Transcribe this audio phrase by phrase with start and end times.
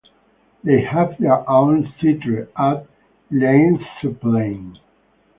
[0.63, 2.87] They have their own theatre at
[3.31, 4.79] Leidseplein.